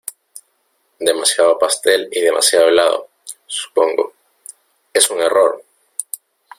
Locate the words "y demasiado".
2.11-2.69